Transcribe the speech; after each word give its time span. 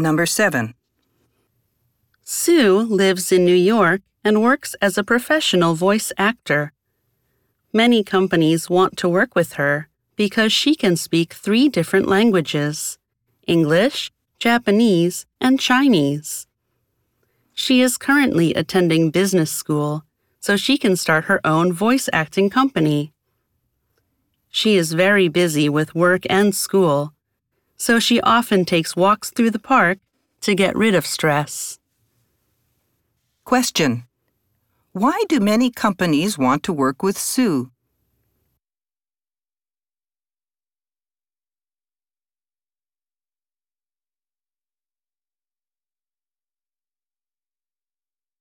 Number 0.00 0.26
7. 0.26 0.74
Sue 2.22 2.78
lives 2.78 3.32
in 3.32 3.44
New 3.44 3.52
York 3.52 4.02
and 4.22 4.40
works 4.40 4.76
as 4.80 4.96
a 4.96 5.02
professional 5.02 5.74
voice 5.74 6.12
actor. 6.16 6.72
Many 7.72 8.04
companies 8.04 8.70
want 8.70 8.96
to 8.98 9.08
work 9.08 9.34
with 9.34 9.54
her 9.54 9.88
because 10.14 10.52
she 10.52 10.76
can 10.76 10.94
speak 10.94 11.32
three 11.34 11.68
different 11.68 12.06
languages 12.06 12.96
English, 13.48 14.12
Japanese, 14.38 15.26
and 15.40 15.58
Chinese. 15.58 16.46
She 17.52 17.80
is 17.80 17.98
currently 17.98 18.54
attending 18.54 19.10
business 19.10 19.50
school 19.50 20.04
so 20.38 20.56
she 20.56 20.78
can 20.78 20.94
start 20.94 21.24
her 21.24 21.40
own 21.44 21.72
voice 21.72 22.08
acting 22.12 22.50
company. 22.50 23.12
She 24.48 24.76
is 24.76 24.92
very 24.92 25.26
busy 25.26 25.68
with 25.68 25.96
work 25.96 26.22
and 26.30 26.54
school, 26.54 27.14
so 27.78 27.98
she 27.98 28.20
often 28.20 28.64
takes 28.64 28.96
walks 28.96 29.30
through 29.30 29.50
the 29.50 29.58
park 29.58 29.98
to 30.40 30.54
get 30.54 30.76
rid 30.76 30.94
of 30.94 31.06
stress. 31.06 31.78
Question. 33.44 34.04
Why 34.92 35.22
do 35.28 35.40
many 35.40 35.70
companies 35.70 36.36
want 36.36 36.62
to 36.64 36.72
work 36.72 37.02
with 37.02 37.16
Sue? 37.16 37.70